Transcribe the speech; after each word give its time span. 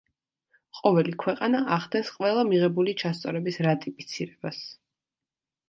ყოველი 0.77 1.13
ქვეყანა 1.23 1.61
ახდენს 1.75 2.09
ყველა 2.17 2.47
მიღებული 2.53 2.97
ჩასწორების 3.03 3.63
რატიფიცირებას. 3.69 4.67